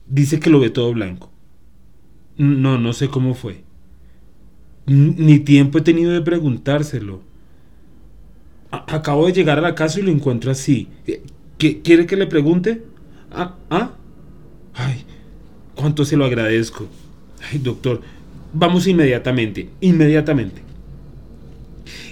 [0.06, 1.32] Dice que lo ve todo blanco.
[2.38, 3.64] No, no sé cómo fue.
[4.86, 7.22] Ni tiempo he tenido de preguntárselo.
[8.70, 10.90] acabo de llegar a la casa y lo encuentro así.
[11.58, 12.84] ¿Quiere que le pregunte?
[13.32, 13.94] Ah, ah.
[14.74, 15.06] Ay,
[15.74, 16.86] cuánto se lo agradezco.
[17.50, 18.02] Ay, doctor,
[18.52, 20.66] vamos inmediatamente, inmediatamente.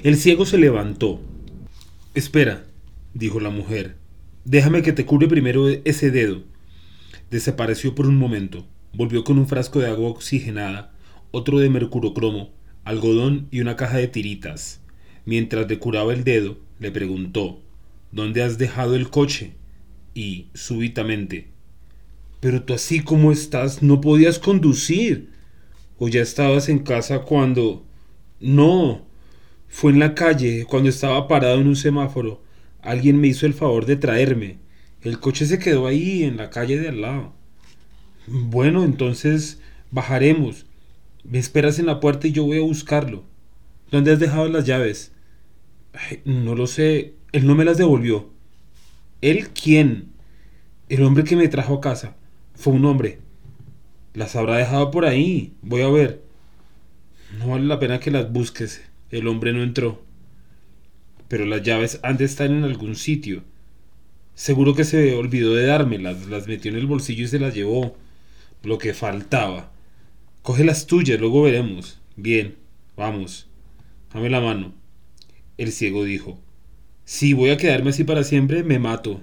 [0.04, 1.22] El ciego se levantó.
[2.14, 2.66] Espera,
[3.14, 3.96] dijo la mujer.
[4.44, 6.44] Déjame que te cure primero ese dedo.
[7.32, 8.68] Desapareció por un momento.
[8.94, 10.92] Volvió con un frasco de agua oxigenada,
[11.32, 12.52] otro de mercurocromo,
[12.84, 14.82] algodón y una caja de tiritas.
[15.24, 17.62] Mientras le curaba el dedo, le preguntó
[18.12, 19.54] ¿Dónde has dejado el coche?
[20.14, 21.48] Y, súbitamente,
[22.42, 25.30] Pero tú así como estás, no podías conducir.
[25.98, 27.86] ¿O ya estabas en casa cuando...
[28.42, 29.13] No,
[29.74, 32.44] fue en la calle, cuando estaba parado en un semáforo.
[32.84, 34.60] Alguien me hizo el favor de traerme.
[35.02, 37.34] El coche se quedó ahí, en la calle de al lado.
[38.28, 39.60] Bueno, entonces
[39.90, 40.68] bajaremos.
[41.24, 43.24] Me esperas en la puerta y yo voy a buscarlo.
[43.90, 45.12] ¿Dónde has dejado las llaves?
[46.24, 47.16] no lo sé.
[47.32, 48.30] Él no me las devolvió.
[49.22, 50.12] ¿Él quién?
[50.88, 52.16] El hombre que me trajo a casa.
[52.54, 53.22] Fue un hombre.
[54.14, 55.56] Las habrá dejado por ahí.
[55.64, 56.22] Voy a ver.
[57.40, 58.93] No vale la pena que las busques.
[59.14, 60.04] El hombre no entró.
[61.28, 63.44] Pero las llaves han de estar en algún sitio.
[64.34, 67.96] Seguro que se olvidó de dármelas, las metió en el bolsillo y se las llevó.
[68.64, 69.72] Lo que faltaba.
[70.42, 72.02] Coge las tuyas, luego veremos.
[72.16, 72.56] Bien,
[72.98, 73.48] vamos.
[74.12, 74.74] Dame la mano.
[75.60, 76.40] El ciego dijo.
[77.06, 79.22] Si voy a quedarme así para siempre, me mato.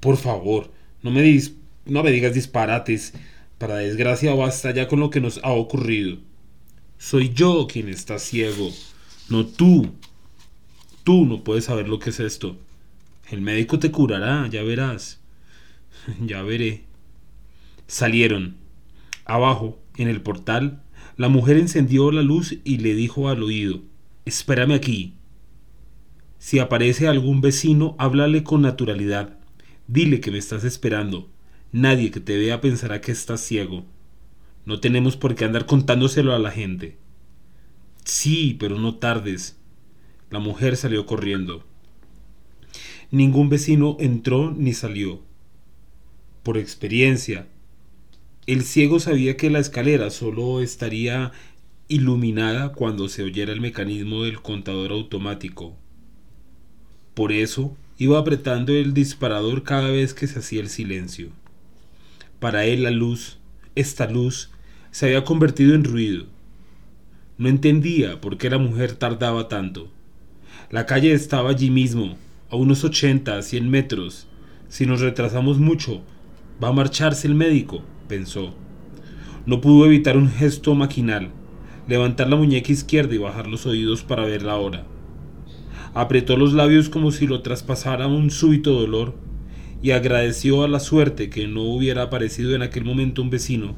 [0.00, 1.40] Por favor, no me,
[1.86, 3.14] no me digas disparates.
[3.56, 6.18] Para desgracia basta ya con lo que nos ha ocurrido.
[6.98, 8.70] Soy yo quien está ciego.
[9.30, 9.92] No tú.
[11.04, 12.58] Tú no puedes saber lo que es esto.
[13.30, 15.20] El médico te curará, ya verás.
[16.20, 16.84] ya veré.
[17.86, 18.56] Salieron.
[19.24, 20.82] Abajo, en el portal,
[21.16, 23.82] la mujer encendió la luz y le dijo al oído,
[24.24, 25.14] Espérame aquí.
[26.38, 29.38] Si aparece algún vecino, háblale con naturalidad.
[29.86, 31.28] Dile que me estás esperando.
[31.70, 33.84] Nadie que te vea pensará que estás ciego.
[34.64, 36.96] No tenemos por qué andar contándoselo a la gente.
[38.10, 39.56] Sí, pero no tardes.
[40.30, 41.64] La mujer salió corriendo.
[43.12, 45.22] Ningún vecino entró ni salió.
[46.42, 47.46] Por experiencia,
[48.48, 51.30] el ciego sabía que la escalera solo estaría
[51.86, 55.76] iluminada cuando se oyera el mecanismo del contador automático.
[57.14, 61.28] Por eso iba apretando el disparador cada vez que se hacía el silencio.
[62.40, 63.38] Para él la luz,
[63.76, 64.50] esta luz,
[64.90, 66.26] se había convertido en ruido.
[67.40, 69.88] No entendía por qué la mujer tardaba tanto.
[70.70, 72.18] La calle estaba allí mismo,
[72.50, 74.26] a unos 80 a 100 metros.
[74.68, 76.02] Si nos retrasamos mucho,
[76.62, 78.52] va a marcharse el médico, pensó.
[79.46, 81.30] No pudo evitar un gesto maquinal,
[81.88, 84.84] levantar la muñeca izquierda y bajar los oídos para ver la hora.
[85.94, 89.14] Apretó los labios como si lo traspasara un súbito dolor
[89.80, 93.76] y agradeció a la suerte que no hubiera aparecido en aquel momento un vecino,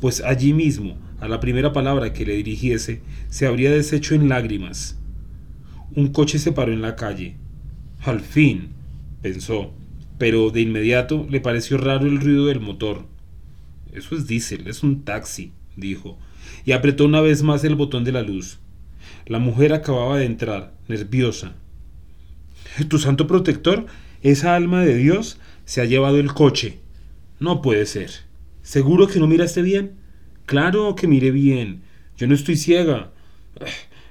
[0.00, 4.98] pues allí mismo, a la primera palabra que le dirigiese, se habría deshecho en lágrimas.
[5.94, 7.36] Un coche se paró en la calle.
[8.04, 8.70] Al fin,
[9.22, 9.72] pensó,
[10.18, 13.06] pero de inmediato le pareció raro el ruido del motor.
[13.92, 16.18] Eso es diésel, es un taxi, dijo,
[16.64, 18.58] y apretó una vez más el botón de la luz.
[19.26, 21.54] La mujer acababa de entrar, nerviosa.
[22.88, 23.86] ¿Tu santo protector?
[24.22, 26.78] Esa alma de Dios se ha llevado el coche.
[27.40, 28.27] No puede ser.
[28.68, 29.94] ¿Seguro que no miraste bien?
[30.44, 31.80] Claro que miré bien.
[32.18, 33.12] Yo no estoy ciega.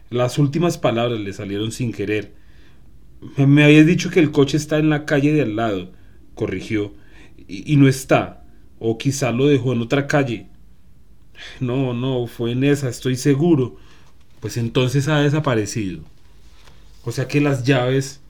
[0.10, 2.34] Las últimas palabras le salieron sin querer.
[3.38, 5.92] Me habías dicho que el coche está en la calle de al lado,
[6.34, 6.96] corrigió.
[7.48, 8.48] Y, no está.
[8.80, 10.48] O quizá lo dejó en otra calle.
[11.60, 13.78] No, no, fue en esa, estoy seguro.
[14.40, 16.02] Pues entonces ha desaparecido.
[17.04, 18.22] O sea que las llaves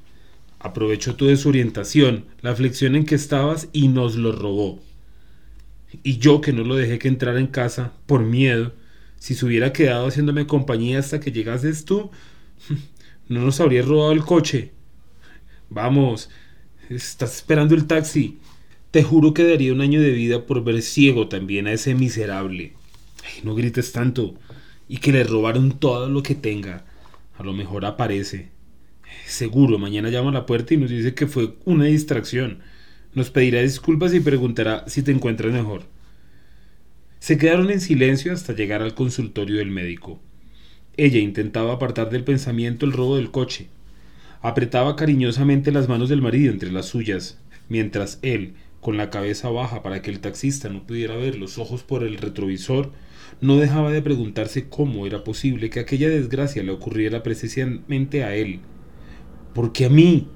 [0.59, 4.81] aprovechó tu desorientación, la aflicción en que estabas y nos lo robó.
[6.03, 8.73] Y yo que no lo dejé que entrara en casa por miedo,
[9.19, 12.11] si se hubiera quedado haciéndome compañía hasta que llegases tú,
[13.29, 14.71] no nos habría robado el coche.
[15.69, 16.29] Vamos,
[16.89, 18.39] estás esperando el taxi.
[18.91, 22.73] Te juro que daría un año de vida por ver ciego también a ese miserable.
[23.23, 24.35] Ay, no grites tanto.
[24.87, 26.85] Y que le robaron todo lo que tenga.
[27.37, 28.49] A lo mejor aparece.
[29.25, 32.59] Seguro, mañana llama a la puerta y nos dice que fue una distracción.
[33.13, 35.83] Nos pedirá disculpas y preguntará si te encuentras mejor.
[37.19, 40.19] Se quedaron en silencio hasta llegar al consultorio del médico.
[40.97, 43.67] Ella intentaba apartar del pensamiento el robo del coche.
[44.41, 47.39] Apretaba cariñosamente las manos del marido entre las suyas,
[47.69, 51.83] mientras él, con la cabeza baja para que el taxista no pudiera ver los ojos
[51.83, 52.91] por el retrovisor,
[53.41, 58.59] no dejaba de preguntarse cómo era posible que aquella desgracia le ocurriera precisamente a él,
[59.53, 60.27] porque a mí,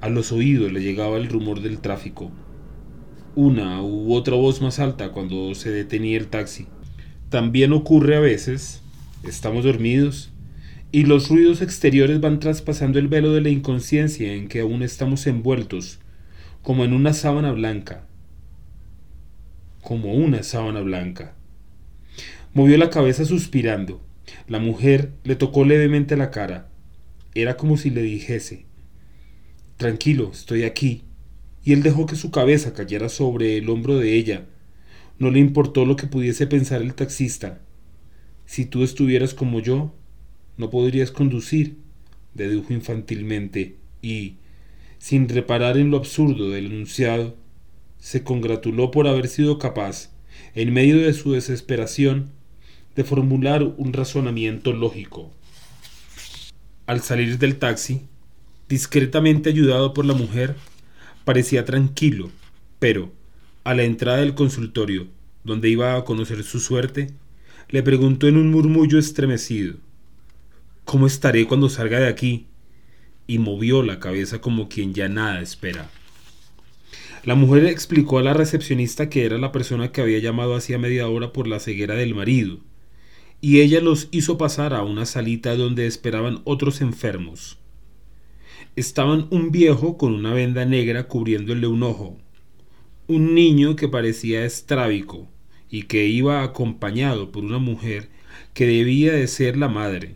[0.00, 2.30] a los oídos le llegaba el rumor del tráfico.
[3.34, 6.66] Una u otra voz más alta cuando se detenía el taxi.
[7.28, 8.82] También ocurre a veces,
[9.22, 10.32] estamos dormidos,
[10.92, 15.26] y los ruidos exteriores van traspasando el velo de la inconsciencia en que aún estamos
[15.26, 16.00] envueltos,
[16.62, 18.06] como en una sábana blanca.
[19.82, 21.34] Como una sábana blanca.
[22.52, 24.00] Movió la cabeza suspirando.
[24.48, 26.68] La mujer le tocó levemente la cara.
[27.34, 28.66] Era como si le dijese,
[29.80, 31.04] Tranquilo, estoy aquí.
[31.64, 34.44] Y él dejó que su cabeza cayera sobre el hombro de ella.
[35.18, 37.62] No le importó lo que pudiese pensar el taxista.
[38.44, 39.94] Si tú estuvieras como yo,
[40.58, 41.78] no podrías conducir,
[42.34, 44.34] dedujo infantilmente, y,
[44.98, 47.34] sin reparar en lo absurdo del enunciado,
[47.98, 50.10] se congratuló por haber sido capaz,
[50.54, 52.32] en medio de su desesperación,
[52.96, 55.30] de formular un razonamiento lógico.
[56.84, 58.02] Al salir del taxi,
[58.70, 60.54] discretamente ayudado por la mujer,
[61.24, 62.30] parecía tranquilo,
[62.78, 63.12] pero,
[63.64, 65.08] a la entrada del consultorio,
[65.42, 67.10] donde iba a conocer su suerte,
[67.68, 69.74] le preguntó en un murmullo estremecido
[70.84, 72.46] ¿Cómo estaré cuando salga de aquí?
[73.26, 75.90] y movió la cabeza como quien ya nada espera.
[77.24, 81.08] La mujer explicó a la recepcionista que era la persona que había llamado hacía media
[81.08, 82.58] hora por la ceguera del marido,
[83.40, 87.59] y ella los hizo pasar a una salita donde esperaban otros enfermos.
[88.76, 92.16] Estaban un viejo con una venda negra cubriéndole un ojo,
[93.08, 95.28] un niño que parecía estrábico
[95.68, 98.10] y que iba acompañado por una mujer
[98.54, 100.14] que debía de ser la madre,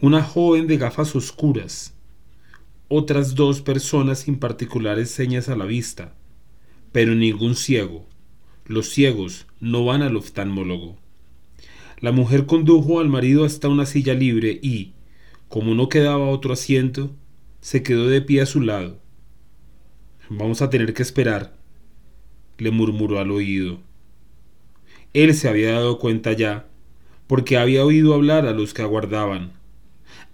[0.00, 1.94] una joven de gafas oscuras,
[2.88, 6.16] otras dos personas sin particulares señas a la vista,
[6.90, 8.06] pero ningún ciego.
[8.66, 10.96] Los ciegos no van al oftalmólogo.
[12.00, 14.94] La mujer condujo al marido hasta una silla libre y,
[15.48, 17.14] como no quedaba otro asiento,
[17.60, 18.98] se quedó de pie a su lado.
[20.28, 21.56] Vamos a tener que esperar,
[22.58, 23.80] le murmuró al oído.
[25.12, 26.66] Él se había dado cuenta ya,
[27.26, 29.52] porque había oído hablar a los que aguardaban.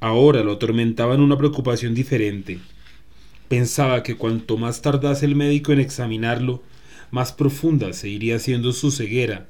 [0.01, 2.59] Ahora lo atormentaba en una preocupación diferente.
[3.49, 6.63] Pensaba que cuanto más tardase el médico en examinarlo,
[7.11, 9.49] más profunda se iría haciendo su ceguera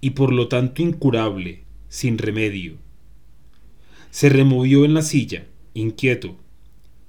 [0.00, 2.76] y por lo tanto incurable, sin remedio.
[4.10, 6.36] Se removió en la silla, inquieto.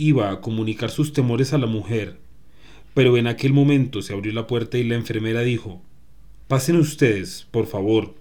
[0.02, 2.18] Iba a comunicar sus temores a la mujer,
[2.94, 5.82] pero en aquel momento se abrió la puerta y la enfermera dijo
[6.48, 8.16] Pasen ustedes, por favor.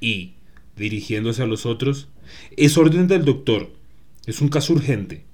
[0.00, 0.34] Y,
[0.76, 2.06] dirigiéndose a los otros,
[2.56, 3.70] es orden del doctor.
[4.24, 5.24] Es un caso urgente.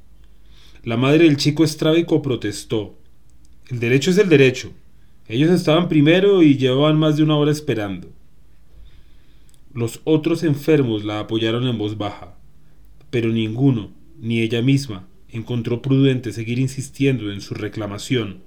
[0.83, 2.97] La madre del chico estrábico protestó.
[3.69, 4.73] El derecho es el derecho.
[5.29, 8.09] Ellos estaban primero y llevaban más de una hora esperando.
[9.75, 12.35] Los otros enfermos la apoyaron en voz baja,
[13.11, 15.07] pero ninguno, ni ella misma,
[15.37, 18.43] encontró prudente seguir insistiendo en su reclamación.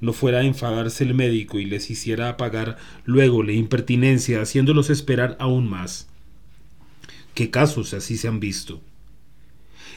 [0.00, 5.36] No fuera a enfadarse el médico y les hiciera pagar luego la impertinencia haciéndolos esperar
[5.40, 6.08] aún más.
[7.34, 8.80] ¿Qué casos así se han visto?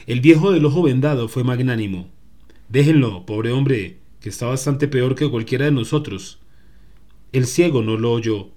[0.06, 2.08] El viejo del ojo vendado fue magnánimo.
[2.68, 6.38] Déjenlo, pobre hombre, que está bastante peor que cualquiera de nosotros.
[7.32, 8.48] El ciego no lo oyó.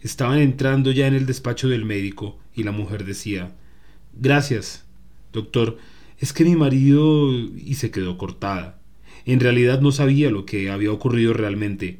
[0.00, 3.54] Estaban entrando ya en el despacho del médico y la mujer decía
[4.14, 4.84] Gracias,
[5.32, 5.78] doctor,
[6.22, 7.32] es que mi marido...
[7.32, 8.80] y se quedó cortada.
[9.24, 11.98] En realidad no sabía lo que había ocurrido realmente.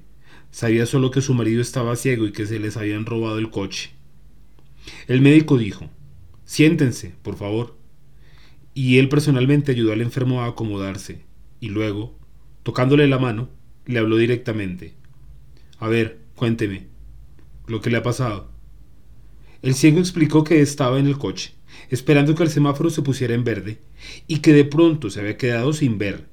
[0.52, 3.90] Sabía solo que su marido estaba ciego y que se les habían robado el coche.
[5.08, 5.90] El médico dijo
[6.44, 7.76] Siéntense, por favor.
[8.74, 11.24] Y él personalmente ayudó al enfermo a acomodarse,
[11.58, 12.16] y luego,
[12.62, 13.48] tocándole la mano,
[13.86, 14.94] le habló directamente.
[15.80, 16.86] A ver, cuénteme,
[17.66, 18.52] lo que le ha pasado.
[19.62, 21.54] El ciego explicó que estaba en el coche,
[21.92, 23.78] esperando que el semáforo se pusiera en verde,
[24.26, 26.24] y que de pronto se había quedado sin ver,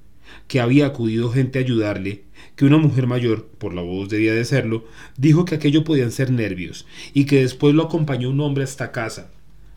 [0.48, 2.24] que había acudido gente a ayudarle,
[2.56, 4.86] que una mujer mayor, por la voz debía de serlo,
[5.18, 9.32] dijo que aquello podían ser nervios, y que después lo acompañó un hombre hasta casa,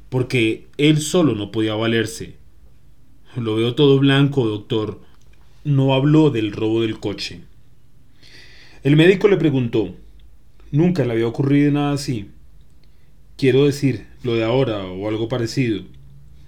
[0.09, 2.37] porque él solo no podía valerse.
[3.37, 5.01] Lo veo todo blanco, doctor.
[5.65, 7.41] No habló del robo del coche.
[8.85, 9.97] El médico le preguntó.
[10.71, 12.31] Nunca le había ocurrido nada así.
[13.37, 15.83] Quiero decir, lo de ahora o algo parecido.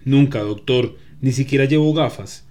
[0.04, 0.96] Nunca, doctor.
[1.20, 2.46] Ni siquiera llevo gafas.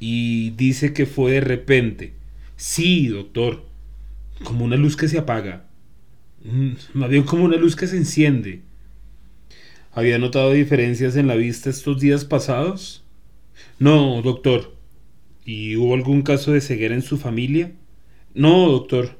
[0.00, 2.12] Y dice que fue de repente.
[2.56, 3.64] Sí, doctor.
[4.44, 5.64] Como una luz que se apaga.
[6.44, 8.62] Mm, más bien como una luz que se enciende.
[9.92, 13.02] ¿Había notado diferencias en la vista estos días pasados?
[13.78, 14.74] No, doctor.
[15.44, 17.72] ¿Y hubo algún caso de ceguera en su familia?
[18.34, 19.18] No, doctor.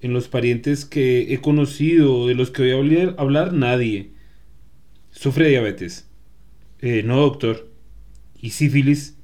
[0.00, 4.10] En los parientes que he conocido, de los que voy a hablar, hablar nadie.
[5.12, 6.08] ¿Sufre diabetes?
[6.80, 7.68] Eh, no, doctor.
[8.40, 9.16] ¿Y sífilis?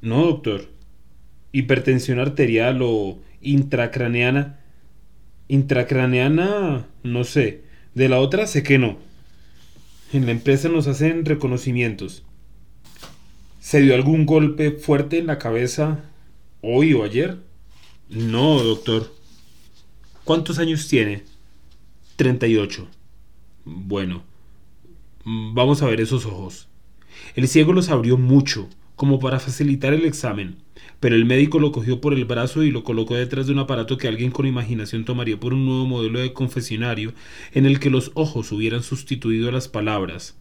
[0.00, 0.70] No, doctor.
[1.52, 4.60] ¿Hipertensión arterial o intracraneana?
[5.48, 7.62] Intracraneana, no sé.
[7.94, 8.96] De la otra sé que no.
[10.12, 12.24] En la empresa nos hacen reconocimientos.
[13.60, 16.04] ¿Se dio algún golpe fuerte en la cabeza
[16.62, 17.38] hoy o ayer?
[18.08, 19.12] No, doctor.
[20.24, 21.24] ¿Cuántos años tiene?
[22.16, 22.88] 38.
[23.64, 24.22] Bueno,
[25.24, 26.68] vamos a ver esos ojos.
[27.34, 30.56] El ciego los abrió mucho, como para facilitar el examen,
[31.00, 33.96] pero el médico lo cogió por el brazo y lo colocó detrás de un aparato
[33.98, 37.12] que alguien con imaginación tomaría por un nuevo modelo de confesionario
[37.52, 40.38] en el que los ojos hubieran sustituido las palabras,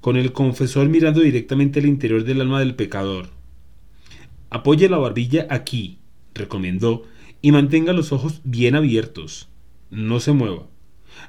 [0.00, 3.30] con el confesor mirando directamente al interior del alma del pecador.
[4.50, 5.98] Apoye la barbilla aquí,
[6.34, 7.04] recomendó,
[7.40, 9.48] y mantenga los ojos bien abiertos.
[9.90, 10.66] No se mueva.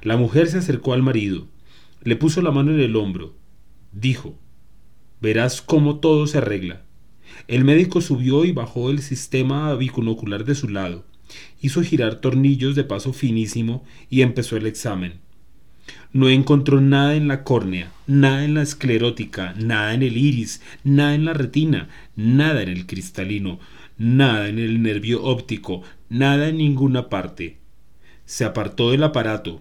[0.02, 1.46] La mujer se acercó al marido,
[2.02, 3.36] le puso la mano en el hombro,
[3.92, 4.38] dijo,
[5.20, 6.82] Verás cómo todo se arregla.
[7.46, 11.04] El médico subió y bajó el sistema bicurnocular de su lado,
[11.60, 15.20] hizo girar tornillos de paso finísimo y empezó el examen.
[16.12, 21.14] No encontró nada en la córnea, nada en la esclerótica, nada en el iris, nada
[21.14, 23.60] en la retina, nada en el cristalino,
[23.98, 27.58] nada en el nervio óptico, nada en ninguna parte.
[28.24, 29.60] Se apartó del aparato,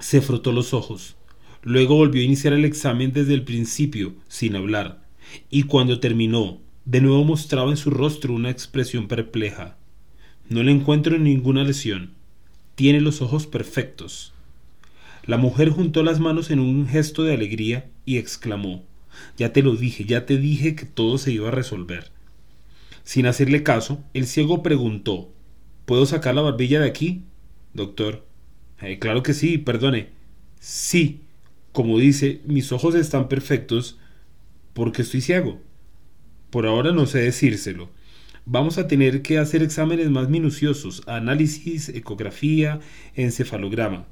[0.00, 1.16] se frotó los ojos,
[1.62, 5.02] luego volvió a iniciar el examen desde el principio, sin hablar,
[5.50, 9.76] y cuando terminó, de nuevo mostraba en su rostro una expresión perpleja.
[10.48, 12.12] No le encuentro ninguna lesión.
[12.74, 14.32] Tiene los ojos perfectos.
[15.24, 18.82] La mujer juntó las manos en un gesto de alegría y exclamó
[19.36, 22.10] Ya te lo dije, ya te dije que todo se iba a resolver.
[23.04, 25.30] Sin hacerle caso, el ciego preguntó
[25.84, 27.22] ¿Puedo sacar la barbilla de aquí?
[27.74, 28.24] Doctor.
[28.80, 30.08] Eh, claro que sí, perdone.
[30.58, 31.20] Sí,
[31.72, 33.98] como dice, mis ojos están perfectos
[34.72, 35.60] porque estoy ciego.
[36.50, 37.90] Por ahora no sé decírselo.
[38.44, 42.80] Vamos a tener que hacer exámenes más minuciosos, análisis, ecografía,
[43.14, 44.06] encefalograma.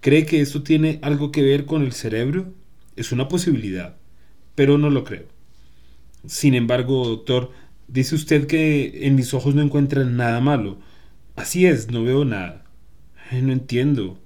[0.00, 2.52] ¿Cree que esto tiene algo que ver con el cerebro?
[2.94, 3.96] Es una posibilidad,
[4.54, 5.26] pero no lo creo.
[6.26, 7.50] Sin embargo, doctor,
[7.88, 10.78] dice usted que en mis ojos no encuentran nada malo.
[11.34, 12.64] Así es, no veo nada.
[13.32, 14.20] No entiendo.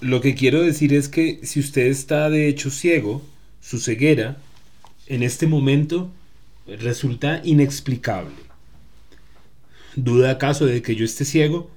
[0.00, 3.22] Lo que quiero decir es que si usted está de hecho ciego,
[3.60, 4.36] su ceguera,
[5.06, 6.10] en este momento,
[6.66, 8.34] resulta inexplicable.
[9.96, 11.70] ¿Duda acaso de que yo esté ciego?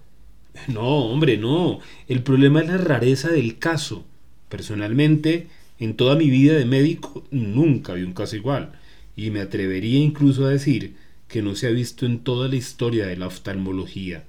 [0.68, 1.80] No, hombre, no.
[2.08, 4.06] El problema es la rareza del caso.
[4.50, 5.48] Personalmente,
[5.80, 8.72] en toda mi vida de médico, nunca vi un caso igual.
[9.16, 10.96] y me atrevería incluso a decir
[11.28, 14.26] que no se ha visto en toda la historia de la oftalmología.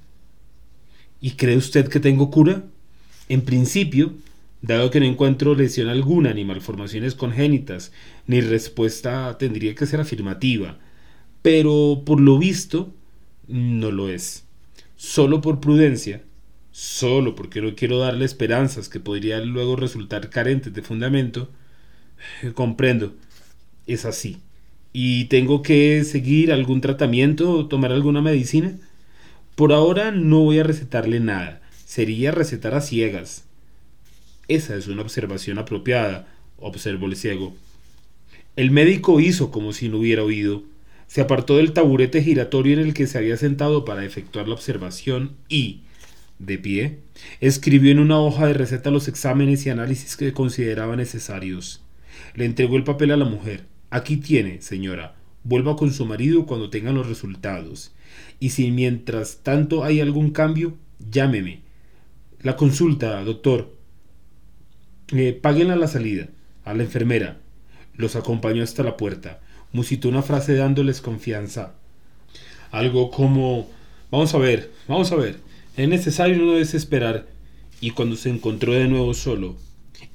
[1.21, 2.65] ¿Y cree usted que tengo cura?
[3.29, 4.15] En principio,
[4.63, 7.93] dado que no encuentro lesión alguna, ni malformaciones congénitas,
[8.27, 10.79] ni respuesta tendría que ser afirmativa,
[11.43, 12.93] pero por lo visto
[13.47, 14.45] no lo es.
[14.97, 16.23] Solo por prudencia,
[16.73, 21.51] solo porque no quiero darle esperanzas que podrían luego resultar carentes de fundamento,
[22.55, 23.15] comprendo,
[23.87, 24.39] es así.
[24.93, 28.73] ¿Y tengo que seguir algún tratamiento o tomar alguna medicina?
[29.55, 33.45] Por ahora no voy a recetarle nada, sería recetar a ciegas.
[34.47, 36.29] Esa es una observación apropiada,
[36.59, 37.57] observó el ciego.
[38.57, 40.65] El médico hizo como si no hubiera oído.
[41.07, 45.37] Se apartó del taburete giratorio en el que se había sentado para efectuar la observación
[45.49, 45.81] y,
[46.39, 46.99] de pie,
[47.41, 51.81] escribió en una hoja de receta los exámenes y análisis que consideraba necesarios.
[52.35, 53.65] Le entregó el papel a la mujer.
[53.89, 55.17] Aquí tiene, señora.
[55.43, 57.93] Vuelva con su marido cuando tengan los resultados.
[58.41, 61.67] Y si mientras tanto hay algún cambio, llámeme.
[62.43, 63.75] La consulta, doctor.
[65.13, 66.29] Eh, páguenla a la salida.
[66.65, 67.39] A la enfermera.
[67.95, 69.41] Los acompañó hasta la puerta.
[69.73, 71.75] Musitó una frase dándoles confianza.
[72.71, 73.69] Algo como
[74.11, 75.39] Vamos a ver, vamos a ver.
[75.77, 77.27] Es necesario no desesperar.
[77.81, 79.57] Y cuando se encontró de nuevo solo,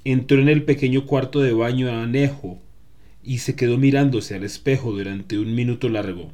[0.03, 2.59] entró en el pequeño cuarto de baño anejo
[3.23, 6.31] y se quedó mirándose al espejo durante un minuto largo.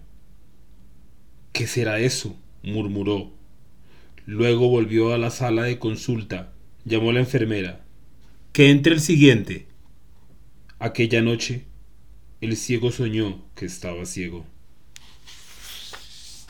[1.51, 2.35] ¿Qué será eso?
[2.63, 3.31] murmuró.
[4.31, 6.53] Luego volvió a la sala de consulta,
[6.85, 7.83] llamó a la enfermera.
[8.53, 9.65] Que entre el siguiente.
[10.77, 11.65] Aquella noche,
[12.39, 14.45] el ciego soñó que estaba ciego.